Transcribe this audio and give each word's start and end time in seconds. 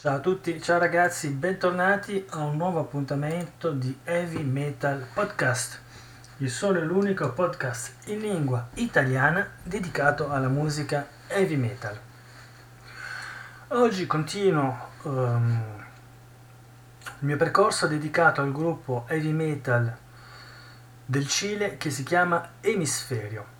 Ciao 0.00 0.14
a 0.14 0.20
tutti, 0.20 0.62
ciao 0.62 0.78
ragazzi, 0.78 1.28
bentornati 1.30 2.24
a 2.30 2.44
un 2.44 2.56
nuovo 2.56 2.78
appuntamento 2.78 3.72
di 3.72 3.98
Heavy 4.04 4.44
Metal 4.44 5.04
Podcast, 5.12 5.80
il 6.36 6.52
solo 6.52 6.78
e 6.78 6.84
l'unico 6.84 7.32
podcast 7.32 8.06
in 8.06 8.20
lingua 8.20 8.68
italiana 8.74 9.54
dedicato 9.60 10.30
alla 10.30 10.46
musica 10.46 11.04
heavy 11.26 11.56
metal. 11.56 11.98
Oggi 13.70 14.06
continuo 14.06 14.76
um, 15.02 15.62
il 17.02 17.26
mio 17.26 17.36
percorso 17.36 17.88
dedicato 17.88 18.40
al 18.40 18.52
gruppo 18.52 19.04
heavy 19.08 19.32
metal 19.32 19.96
del 21.04 21.26
Cile 21.26 21.76
che 21.76 21.90
si 21.90 22.04
chiama 22.04 22.50
Emisferio 22.60 23.57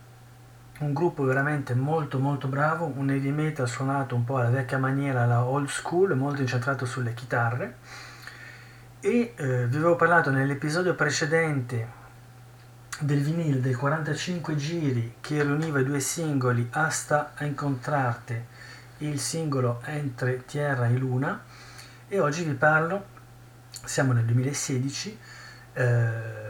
un 0.79 0.93
gruppo 0.93 1.25
veramente 1.25 1.75
molto 1.75 2.19
molto 2.19 2.47
bravo, 2.47 2.93
un 2.95 3.11
heavy 3.11 3.31
metal 3.31 3.69
suonato 3.69 4.15
un 4.15 4.25
po' 4.25 4.37
alla 4.39 4.51
vecchia 4.51 4.79
maniera, 4.79 5.23
alla 5.23 5.45
old 5.45 5.69
school, 5.69 6.17
molto 6.17 6.41
incentrato 6.41 6.87
sulle 6.87 7.15
chitarre. 7.15 7.77
E 9.01 9.35
eh, 9.37 9.67
vi 9.67 9.77
avevo 9.77 9.97
parlato 9.97 10.31
nell'episodio 10.31 10.95
precedente 10.95 11.97
del 13.01 13.23
vinile 13.23 13.61
del 13.61 13.77
45 13.77 14.57
giri 14.57 15.15
che 15.21 15.43
riuniva 15.43 15.79
i 15.79 15.85
due 15.85 16.01
singoli 16.01 16.67
Asta 16.73 17.33
a 17.35 17.45
incontrarte 17.45 18.47
e 18.99 19.09
il 19.09 19.21
singolo 19.21 19.81
Entre 19.85 20.45
Tierra 20.45 20.87
e 20.87 20.97
Luna 20.97 21.41
e 22.09 22.19
oggi 22.21 22.43
vi 22.43 22.55
parlo, 22.55 23.05
siamo 23.85 24.13
nel 24.13 24.25
2016, 24.25 25.19
eh, 25.75 26.48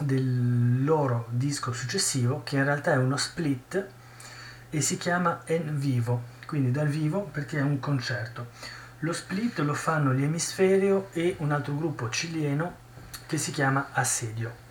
del 0.00 0.84
loro 0.84 1.26
disco 1.30 1.72
successivo 1.72 2.42
che 2.42 2.56
in 2.56 2.64
realtà 2.64 2.92
è 2.92 2.96
uno 2.96 3.16
split 3.16 3.86
e 4.70 4.80
si 4.80 4.96
chiama 4.96 5.42
En 5.44 5.78
Vivo, 5.78 6.22
quindi 6.46 6.70
dal 6.70 6.88
vivo 6.88 7.22
perché 7.22 7.58
è 7.58 7.62
un 7.62 7.78
concerto. 7.78 8.48
Lo 9.00 9.12
split 9.12 9.58
lo 9.58 9.74
fanno 9.74 10.12
gli 10.14 10.22
Emisferio 10.22 11.10
e 11.12 11.36
un 11.38 11.52
altro 11.52 11.76
gruppo 11.76 12.08
cileno 12.10 12.76
che 13.26 13.38
si 13.38 13.52
chiama 13.52 13.88
Assedio. 13.92 14.62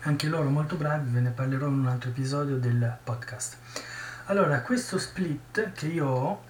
Anche 0.00 0.26
loro 0.26 0.48
molto 0.50 0.76
bravi, 0.76 1.10
ve 1.10 1.20
ne 1.20 1.30
parlerò 1.30 1.68
in 1.68 1.78
un 1.78 1.86
altro 1.86 2.10
episodio 2.10 2.58
del 2.58 2.98
podcast. 3.02 3.56
Allora, 4.26 4.60
questo 4.62 4.98
split 4.98 5.72
che 5.72 5.86
io 5.86 6.06
ho, 6.06 6.44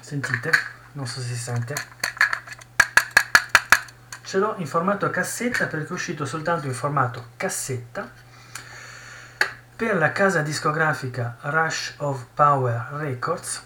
sentite, 0.00 0.50
non 0.92 1.06
so 1.06 1.20
se 1.20 1.34
si 1.34 1.40
sente, 1.40 1.74
ce 4.34 4.40
l'ho 4.40 4.56
in 4.56 4.66
formato 4.66 5.08
cassetta 5.10 5.68
perché 5.68 5.86
è 5.86 5.92
uscito 5.92 6.26
soltanto 6.26 6.66
in 6.66 6.74
formato 6.74 7.26
cassetta 7.36 8.10
per 9.76 9.96
la 9.96 10.10
casa 10.10 10.42
discografica 10.42 11.36
Rush 11.42 11.94
of 11.98 12.26
Power 12.34 12.88
Records 12.94 13.62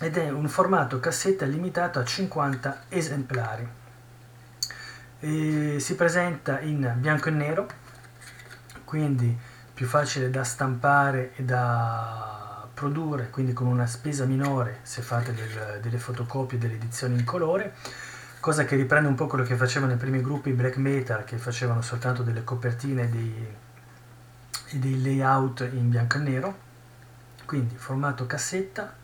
ed 0.00 0.18
è 0.18 0.28
un 0.28 0.50
formato 0.50 1.00
cassetta 1.00 1.46
limitato 1.46 1.98
a 1.98 2.04
50 2.04 2.82
esemplari. 2.90 3.66
E 5.20 5.76
si 5.80 5.94
presenta 5.94 6.60
in 6.60 6.92
bianco 6.98 7.28
e 7.28 7.32
nero, 7.32 7.66
quindi 8.84 9.34
più 9.72 9.86
facile 9.86 10.28
da 10.28 10.44
stampare 10.44 11.32
e 11.36 11.42
da 11.42 12.68
produrre, 12.74 13.30
quindi 13.30 13.54
con 13.54 13.66
una 13.66 13.86
spesa 13.86 14.26
minore 14.26 14.80
se 14.82 15.00
fate 15.00 15.32
del, 15.32 15.80
delle 15.80 15.98
fotocopie 15.98 16.58
delle 16.58 16.74
edizioni 16.74 17.14
in 17.14 17.24
colore 17.24 17.72
cosa 18.46 18.64
che 18.64 18.76
riprende 18.76 19.08
un 19.08 19.16
po' 19.16 19.26
quello 19.26 19.42
che 19.42 19.56
facevano 19.56 19.94
i 19.94 19.96
primi 19.96 20.20
gruppi 20.20 20.52
black 20.52 20.76
metal 20.76 21.24
che 21.24 21.36
facevano 21.36 21.82
soltanto 21.82 22.22
delle 22.22 22.44
copertine 22.44 23.02
e 23.02 23.08
dei, 23.08 23.56
e 24.68 24.76
dei 24.76 25.02
layout 25.02 25.68
in 25.72 25.90
bianco 25.90 26.18
e 26.18 26.20
nero. 26.20 26.58
Quindi 27.44 27.74
formato 27.76 28.24
cassetta 28.28 28.94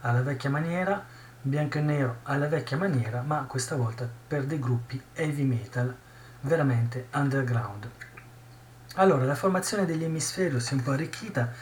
alla 0.00 0.22
vecchia 0.22 0.48
maniera 0.48 1.04
bianco 1.42 1.76
e 1.76 1.80
nero 1.82 2.20
alla 2.22 2.48
vecchia 2.48 2.78
maniera 2.78 3.20
ma 3.20 3.44
questa 3.46 3.76
volta 3.76 4.08
per 4.26 4.46
dei 4.46 4.58
gruppi 4.58 4.98
heavy 5.12 5.44
metal 5.44 5.94
veramente 6.40 7.08
underground. 7.12 7.90
Allora 8.94 9.26
la 9.26 9.34
formazione 9.34 9.84
degli 9.84 10.04
emisferi 10.04 10.58
si 10.60 10.72
è 10.72 10.76
un 10.76 10.82
po' 10.82 10.92
arricchita 10.92 11.52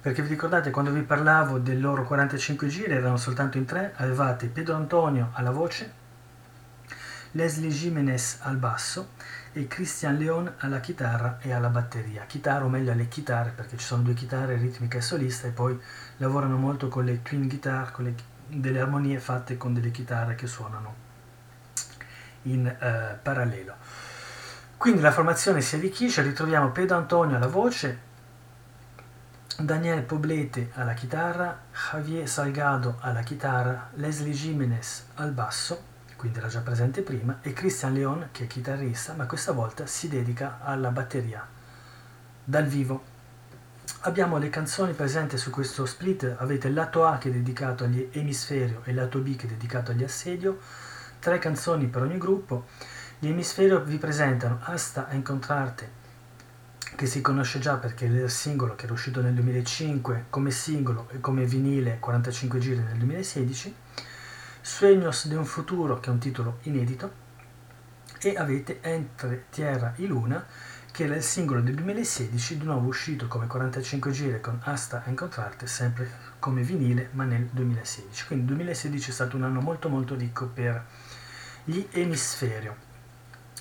perché 0.00 0.22
vi 0.22 0.28
ricordate 0.28 0.70
quando 0.70 0.92
vi 0.92 1.02
parlavo 1.02 1.58
del 1.58 1.78
loro 1.78 2.04
45 2.04 2.68
giri 2.68 2.92
erano 2.92 3.18
soltanto 3.18 3.58
in 3.58 3.66
tre 3.66 3.92
avevate 3.96 4.46
Pedro 4.46 4.76
Antonio 4.76 5.28
alla 5.34 5.50
voce 5.50 5.99
Leslie 7.32 7.70
Jimenez 7.70 8.38
al 8.40 8.56
basso 8.56 9.10
e 9.52 9.68
Christian 9.68 10.16
Leon 10.16 10.52
alla 10.58 10.80
chitarra 10.80 11.38
e 11.40 11.52
alla 11.52 11.68
batteria. 11.68 12.24
Chitarra 12.26 12.64
o 12.64 12.68
meglio 12.68 12.90
alle 12.90 13.06
chitarre 13.06 13.50
perché 13.50 13.76
ci 13.76 13.84
sono 13.84 14.02
due 14.02 14.14
chitarre 14.14 14.56
ritmica 14.56 14.98
e 14.98 15.00
solista 15.00 15.46
e 15.46 15.50
poi 15.50 15.78
lavorano 16.16 16.56
molto 16.56 16.88
con 16.88 17.04
le 17.04 17.22
twin 17.22 17.46
guitar, 17.46 17.92
con 17.92 18.04
le, 18.04 18.14
delle 18.48 18.80
armonie 18.80 19.20
fatte 19.20 19.56
con 19.56 19.72
delle 19.72 19.92
chitarre 19.92 20.34
che 20.34 20.48
suonano 20.48 21.08
in 22.42 22.66
eh, 22.66 23.18
parallelo. 23.22 23.74
Quindi 24.76 25.00
la 25.00 25.12
formazione 25.12 25.60
si 25.60 25.76
arricchisce, 25.76 26.22
ritroviamo 26.22 26.70
Pedro 26.70 26.96
Antonio 26.96 27.36
alla 27.36 27.46
voce, 27.46 28.08
Daniel 29.56 30.02
Poblete 30.02 30.70
alla 30.74 30.94
chitarra, 30.94 31.60
Javier 31.72 32.26
Salgado 32.26 32.96
alla 33.00 33.22
chitarra, 33.22 33.90
Leslie 33.94 34.32
Jimenez 34.32 35.04
al 35.16 35.32
basso 35.32 35.89
quindi 36.20 36.36
era 36.36 36.48
già 36.48 36.60
presente 36.60 37.00
prima, 37.00 37.38
e 37.40 37.54
Christian 37.54 37.94
Leon, 37.94 38.28
che 38.30 38.44
è 38.44 38.46
chitarrista, 38.46 39.14
ma 39.14 39.24
questa 39.24 39.52
volta 39.52 39.86
si 39.86 40.06
dedica 40.06 40.58
alla 40.60 40.90
batteria 40.90 41.48
dal 42.44 42.66
vivo. 42.66 43.02
Abbiamo 44.00 44.36
le 44.36 44.50
canzoni 44.50 44.92
presenti 44.92 45.38
su 45.38 45.48
questo 45.48 45.86
split, 45.86 46.36
avete 46.36 46.68
il 46.68 46.74
lato 46.74 47.06
A 47.06 47.16
che 47.16 47.30
è 47.30 47.32
dedicato 47.32 47.84
agli 47.84 48.06
emisferio 48.12 48.82
e 48.84 48.90
il 48.90 48.96
lato 48.96 49.20
B 49.20 49.34
che 49.34 49.46
è 49.46 49.48
dedicato 49.48 49.92
agli 49.92 50.04
assedio, 50.04 50.58
tre 51.20 51.38
canzoni 51.38 51.86
per 51.86 52.02
ogni 52.02 52.18
gruppo. 52.18 52.66
Gli 53.18 53.28
emisferio 53.28 53.82
vi 53.82 53.96
presentano 53.96 54.58
Asta 54.64 55.08
a 55.08 55.14
incontrarte, 55.14 55.90
che 56.96 57.06
si 57.06 57.22
conosce 57.22 57.60
già 57.60 57.76
perché 57.76 58.04
è 58.04 58.10
il 58.10 58.28
singolo 58.28 58.74
che 58.74 58.84
era 58.84 58.92
uscito 58.92 59.22
nel 59.22 59.32
2005 59.32 60.26
come 60.28 60.50
singolo 60.50 61.08
e 61.12 61.20
come 61.20 61.46
vinile 61.46 61.96
45 61.98 62.58
giri 62.58 62.82
nel 62.82 62.98
2016 62.98 63.74
Sueños 64.62 65.26
de 65.26 65.36
un 65.36 65.46
futuro, 65.46 66.00
che 66.00 66.10
è 66.10 66.12
un 66.12 66.18
titolo 66.18 66.58
inedito, 66.62 67.10
e 68.20 68.36
avete 68.36 68.80
Entre 68.82 69.46
Tierra 69.48 69.94
y 69.96 70.06
Luna, 70.06 70.44
che 70.92 71.04
era 71.04 71.14
il 71.14 71.22
singolo 71.22 71.62
del 71.62 71.74
2016, 71.76 72.58
di 72.58 72.64
nuovo 72.66 72.88
uscito 72.88 73.26
come 73.26 73.46
45 73.46 74.10
giri 74.10 74.40
con 74.40 74.60
Asta 74.64 75.02
a 75.04 75.08
incontrarte, 75.08 75.66
sempre 75.66 76.10
come 76.38 76.62
vinile, 76.62 77.08
ma 77.12 77.24
nel 77.24 77.48
2016. 77.50 78.26
Quindi 78.26 78.44
il 78.44 78.50
2016 78.50 79.10
è 79.10 79.12
stato 79.12 79.36
un 79.36 79.44
anno 79.44 79.62
molto 79.62 79.88
molto 79.88 80.14
ricco 80.14 80.46
per 80.46 80.84
gli 81.64 81.86
emisferio. 81.92 82.76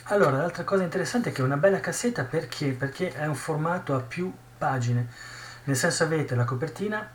Allora, 0.05 0.37
l'altra 0.37 0.65
cosa 0.65 0.83
interessante 0.83 1.29
è 1.29 1.31
che 1.31 1.41
è 1.41 1.45
una 1.45 1.55
bella 1.55 1.79
cassetta 1.79 2.25
perché? 2.25 2.71
Perché 2.73 3.13
è 3.13 3.25
un 3.25 3.35
formato 3.35 3.95
a 3.95 4.01
più 4.01 4.33
pagine, 4.57 5.07
nel 5.63 5.77
senso 5.77 6.03
avete 6.03 6.35
la 6.35 6.43
copertina 6.43 7.09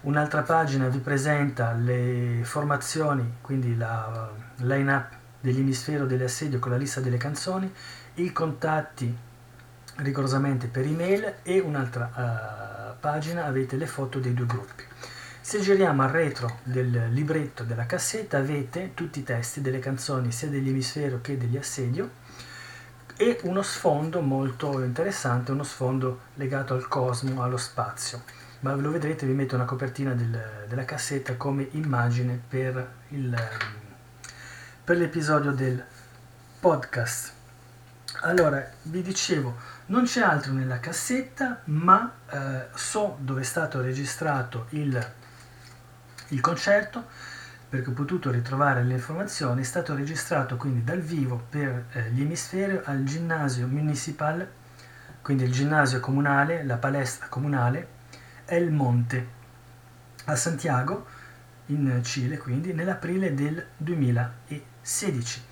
Un'altra 0.00 0.42
pagina 0.42 0.86
vi 0.86 0.98
presenta 0.98 1.72
le 1.72 2.42
formazioni, 2.44 3.38
quindi 3.40 3.76
la 3.76 4.30
line-up 4.58 5.08
degli 5.40 5.58
emisfero 5.58 6.06
dell'assedio 6.06 6.60
con 6.60 6.70
la 6.70 6.76
lista 6.76 7.00
delle 7.00 7.16
canzoni, 7.16 7.72
i 8.14 8.32
contatti 8.32 9.16
rigorosamente 9.96 10.68
per 10.68 10.84
email 10.84 11.34
e 11.42 11.58
un'altra 11.58 12.94
uh, 12.94 13.00
pagina 13.00 13.46
avete 13.46 13.76
le 13.76 13.86
foto 13.86 14.20
dei 14.20 14.34
due 14.34 14.46
gruppi. 14.46 14.84
Se 15.40 15.60
giriamo 15.60 16.02
al 16.02 16.10
retro 16.10 16.58
del 16.62 17.08
libretto 17.10 17.64
della 17.64 17.86
cassetta 17.86 18.38
avete 18.38 18.92
tutti 18.94 19.18
i 19.18 19.24
testi 19.24 19.60
delle 19.60 19.80
canzoni 19.80 20.30
sia 20.30 20.48
degli 20.48 20.68
emisfero 20.68 21.20
che 21.20 21.36
degli 21.36 21.56
assedio 21.56 22.10
e 23.16 23.40
uno 23.42 23.62
sfondo 23.62 24.20
molto 24.20 24.80
interessante, 24.80 25.50
uno 25.50 25.64
sfondo 25.64 26.20
legato 26.34 26.74
al 26.74 26.86
cosmo, 26.86 27.42
allo 27.42 27.56
spazio 27.56 28.46
ma 28.60 28.74
lo 28.74 28.90
vedrete 28.90 29.26
vi 29.26 29.32
metto 29.32 29.54
una 29.54 29.64
copertina 29.64 30.14
del, 30.14 30.64
della 30.66 30.84
cassetta 30.84 31.36
come 31.36 31.68
immagine 31.72 32.40
per, 32.48 32.94
il, 33.08 33.36
per 34.82 34.96
l'episodio 34.96 35.52
del 35.52 35.84
podcast. 36.58 37.32
Allora 38.22 38.68
vi 38.82 39.02
dicevo 39.02 39.56
non 39.86 40.04
c'è 40.04 40.22
altro 40.22 40.52
nella 40.52 40.80
cassetta 40.80 41.60
ma 41.64 42.12
eh, 42.30 42.66
so 42.74 43.16
dove 43.20 43.42
è 43.42 43.44
stato 43.44 43.80
registrato 43.80 44.66
il, 44.70 45.12
il 46.28 46.40
concerto. 46.40 47.36
Perché 47.68 47.90
ho 47.90 47.92
potuto 47.92 48.30
ritrovare 48.30 48.82
le 48.82 48.94
informazioni 48.94 49.60
è 49.60 49.64
stato 49.64 49.94
registrato 49.94 50.56
quindi 50.56 50.82
dal 50.84 51.00
vivo 51.00 51.44
per 51.50 51.84
eh, 51.92 52.10
gli 52.12 52.22
emisferi 52.22 52.80
al 52.82 53.04
ginnasio 53.04 53.66
municipal 53.66 54.48
quindi 55.20 55.44
il 55.44 55.52
ginnasio 55.52 56.00
comunale 56.00 56.64
la 56.64 56.78
palestra 56.78 57.26
comunale 57.28 57.96
El 58.50 58.70
Monte 58.70 59.36
a 60.24 60.36
Santiago, 60.36 61.06
in 61.66 62.00
Cile, 62.02 62.38
quindi 62.38 62.72
nell'aprile 62.72 63.34
del 63.34 63.64
2016. 63.76 65.42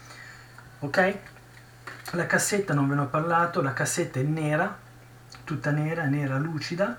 Ok? 0.80 1.18
La 2.12 2.26
cassetta 2.26 2.72
non 2.72 2.88
ve 2.88 2.94
ne 2.94 3.02
ho 3.02 3.06
parlato, 3.06 3.60
la 3.60 3.72
cassetta 3.72 4.18
è 4.18 4.22
nera, 4.22 4.78
tutta 5.44 5.70
nera, 5.70 6.04
nera 6.04 6.38
lucida, 6.38 6.98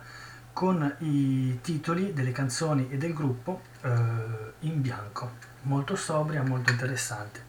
con 0.53 0.95
i 0.99 1.59
titoli 1.61 2.13
delle 2.13 2.31
canzoni 2.31 2.89
e 2.89 2.97
del 2.97 3.13
gruppo 3.13 3.61
eh, 3.81 3.89
in 4.59 4.81
bianco, 4.81 5.31
molto 5.63 5.95
sobria, 5.95 6.43
molto 6.43 6.71
interessante. 6.71 7.45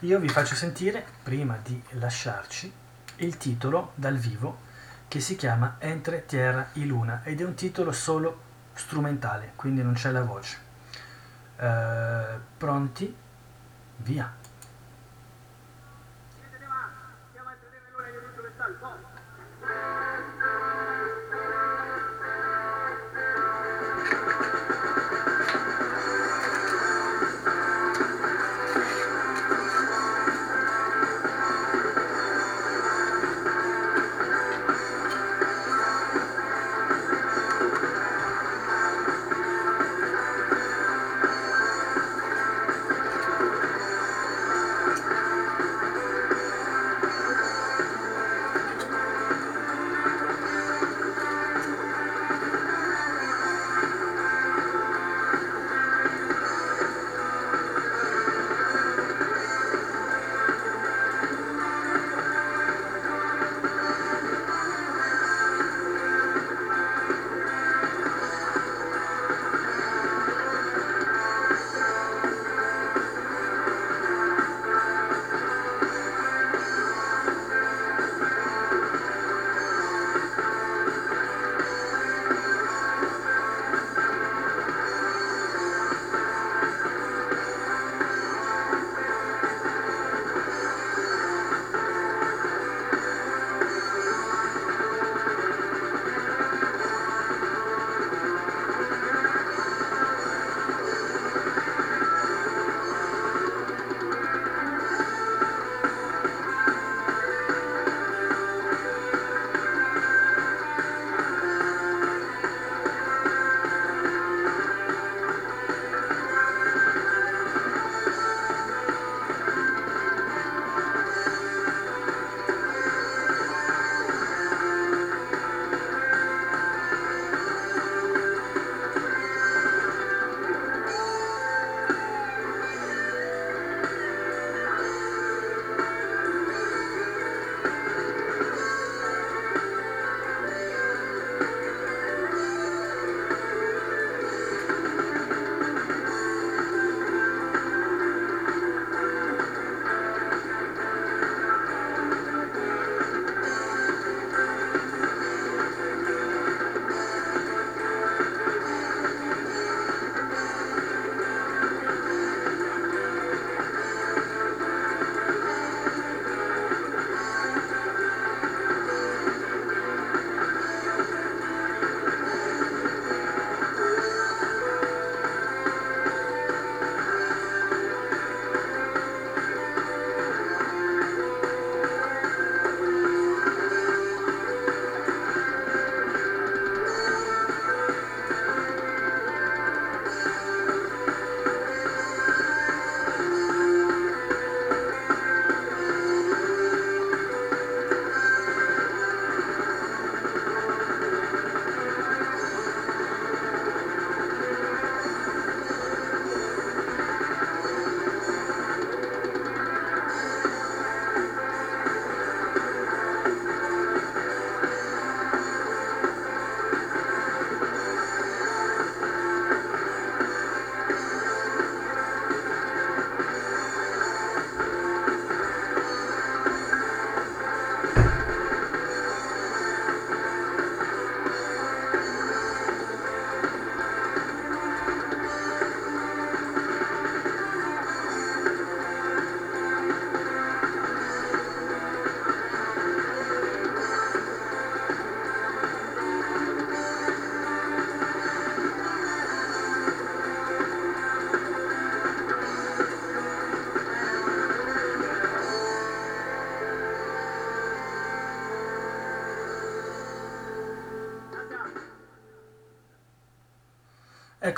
Io 0.00 0.18
vi 0.18 0.28
faccio 0.28 0.54
sentire, 0.54 1.04
prima 1.22 1.58
di 1.62 1.80
lasciarci, 1.90 2.72
il 3.16 3.36
titolo 3.36 3.92
dal 3.94 4.16
vivo 4.16 4.65
che 5.08 5.20
si 5.20 5.36
chiama 5.36 5.76
Entre 5.78 6.26
Tierra 6.26 6.70
y 6.74 6.84
Luna 6.84 7.22
ed 7.24 7.40
è 7.40 7.44
un 7.44 7.54
titolo 7.54 7.92
solo 7.92 8.40
strumentale, 8.74 9.52
quindi 9.56 9.82
non 9.82 9.94
c'è 9.94 10.10
la 10.10 10.22
voce. 10.22 10.58
Eh, 11.58 12.38
pronti? 12.56 13.16
Via! 13.98 14.45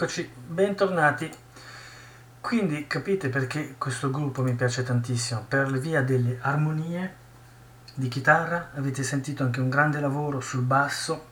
Eccoci, 0.00 0.30
bentornati. 0.46 1.28
Quindi 2.40 2.86
capite 2.86 3.30
perché 3.30 3.74
questo 3.78 4.12
gruppo 4.12 4.44
mi 4.44 4.54
piace 4.54 4.84
tantissimo, 4.84 5.44
per 5.48 5.76
via 5.76 6.02
delle 6.02 6.38
armonie 6.40 7.14
di 7.94 8.06
chitarra, 8.06 8.70
avete 8.76 9.02
sentito 9.02 9.42
anche 9.42 9.58
un 9.58 9.68
grande 9.68 9.98
lavoro 9.98 10.38
sul 10.38 10.62
basso, 10.62 11.26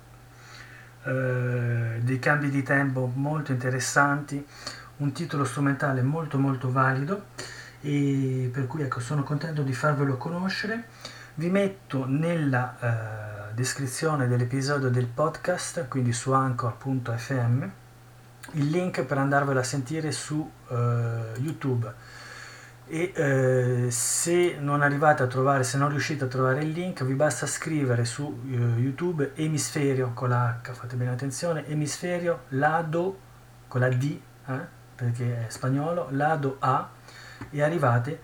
eh, 1.04 2.00
dei 2.00 2.18
cambi 2.18 2.50
di 2.50 2.64
tempo 2.64 3.08
molto 3.14 3.52
interessanti, 3.52 4.44
un 4.96 5.12
titolo 5.12 5.44
strumentale 5.44 6.02
molto 6.02 6.36
molto 6.36 6.72
valido 6.72 7.26
e 7.82 8.50
per 8.52 8.66
cui 8.66 8.82
ecco, 8.82 8.98
sono 8.98 9.22
contento 9.22 9.62
di 9.62 9.74
farvelo 9.74 10.16
conoscere. 10.16 10.88
Vi 11.34 11.50
metto 11.50 12.04
nella 12.04 13.50
eh, 13.50 13.54
descrizione 13.54 14.26
dell'episodio 14.26 14.88
del 14.88 15.06
podcast, 15.06 15.86
quindi 15.86 16.12
su 16.12 16.32
anchor.fm, 16.32 17.68
il 18.52 18.70
link 18.70 19.04
per 19.04 19.18
andarvelo 19.18 19.60
a 19.60 19.62
sentire 19.62 20.12
su 20.12 20.48
eh, 20.68 20.74
YouTube. 21.38 21.92
E 22.88 23.12
eh, 23.14 23.90
se 23.90 24.56
non 24.60 24.80
arrivate 24.80 25.24
a 25.24 25.26
trovare, 25.26 25.64
se 25.64 25.76
non 25.76 25.88
riuscite 25.88 26.24
a 26.24 26.26
trovare 26.28 26.62
il 26.62 26.70
link, 26.70 27.04
vi 27.04 27.14
basta 27.14 27.46
scrivere 27.46 28.04
su 28.04 28.42
eh, 28.48 28.54
YouTube 28.54 29.32
emisferio 29.34 30.12
con 30.14 30.28
la 30.28 30.60
H, 30.62 30.72
fate 30.72 30.94
bene 30.94 31.10
attenzione, 31.10 31.66
emisferio 31.66 32.44
lado 32.50 33.18
con 33.66 33.80
la 33.80 33.88
D, 33.88 34.20
eh, 34.46 34.60
perché 34.94 35.46
è 35.46 35.50
spagnolo, 35.50 36.08
lado 36.10 36.56
A 36.60 36.88
e 37.50 37.60
arrivate 37.60 38.20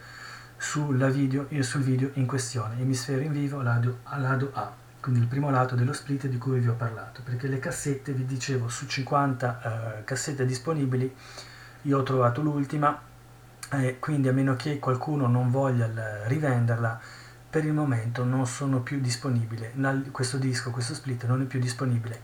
video, 1.11 1.47
eh, 1.49 1.63
sul 1.65 1.83
video 1.83 2.11
in 2.15 2.27
questione, 2.27 2.81
emisferio 2.81 3.25
in 3.25 3.33
vivo, 3.33 3.63
lado, 3.63 3.99
lado 4.17 4.51
A 4.55 4.82
quindi 5.03 5.21
il 5.21 5.27
primo 5.27 5.51
lato 5.51 5.75
dello 5.75 5.93
split 5.93 6.29
di 6.29 6.39
cui 6.39 6.61
vi 6.61 6.69
ho 6.69 6.75
parlato, 6.75 7.23
perché 7.25 7.49
le 7.49 7.59
cassette, 7.59 8.13
vi 8.13 8.25
dicevo, 8.25 8.69
su 8.69 8.87
50 8.87 9.99
eh, 9.99 10.05
cassette 10.05 10.47
disponibili, 10.47 11.13
io 11.83 11.99
ho 11.99 12.03
trovato 12.05 12.41
l'ultima, 12.41 12.99
e 13.73 13.99
quindi 13.99 14.29
a 14.29 14.33
meno 14.33 14.55
che 14.55 14.79
qualcuno 14.79 15.27
non 15.27 15.51
voglia 15.51 15.91
rivenderla, 16.27 17.01
per 17.51 17.65
il 17.65 17.73
momento 17.73 18.23
non 18.23 18.47
sono 18.47 18.81
più 18.81 19.01
disponibile, 19.01 19.75
questo 20.13 20.39
disco, 20.39 20.71
questo 20.71 20.95
split 20.95 21.27
non 21.27 21.43
è 21.43 21.45
più 21.47 21.59
disponibile 21.59 22.21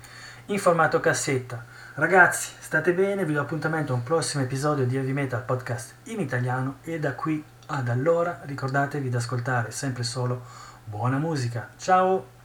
in 0.47 0.59
formato 0.59 1.01
cassetta. 1.01 1.65
Ragazzi, 1.95 2.53
state 2.59 2.95
bene, 2.95 3.25
vi 3.25 3.33
do 3.33 3.41
appuntamento 3.41 3.93
a 3.93 3.97
un 3.97 4.03
prossimo 4.03 4.43
episodio 4.43 4.87
di 4.87 4.97
Heavy 4.97 5.13
Metal 5.13 5.43
Podcast 5.43 5.95
in 6.05 6.21
italiano 6.21 6.77
e 6.83 6.99
da 6.99 7.15
qui 7.15 7.45
ad 7.67 7.89
allora 7.89 8.41
ricordatevi 8.45 9.11
di 9.11 9.17
ascoltare 9.17 9.73
sempre 9.73 10.05
solo 10.05 10.43
buona 10.85 11.19
musica. 11.19 11.69
Ciao! 11.77 12.38